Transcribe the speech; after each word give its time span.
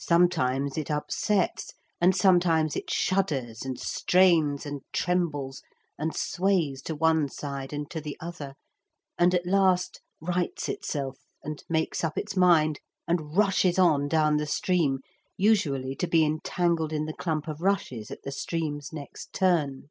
Sometimes 0.00 0.76
it 0.76 0.90
upsets; 0.90 1.74
and 2.00 2.16
sometimes 2.16 2.74
it 2.74 2.90
shudders 2.90 3.62
and 3.64 3.78
strains 3.78 4.66
and 4.66 4.80
trembles 4.92 5.62
and 5.96 6.12
sways 6.12 6.82
to 6.82 6.96
one 6.96 7.28
side 7.28 7.72
and 7.72 7.88
to 7.88 8.00
the 8.00 8.16
other, 8.20 8.54
and 9.16 9.32
at 9.32 9.46
last 9.46 10.00
rights 10.20 10.68
itself 10.68 11.18
and 11.44 11.62
makes 11.68 12.02
up 12.02 12.18
its 12.18 12.36
mind, 12.36 12.80
and 13.06 13.36
rushes 13.36 13.78
on 13.78 14.08
down 14.08 14.38
the 14.38 14.46
stream, 14.46 14.98
usually 15.36 15.94
to 15.94 16.08
be 16.08 16.24
entangled 16.24 16.92
in 16.92 17.04
the 17.04 17.14
clump 17.14 17.46
of 17.46 17.60
rushes 17.60 18.10
at 18.10 18.22
the 18.24 18.32
stream's 18.32 18.92
next 18.92 19.32
turn. 19.32 19.84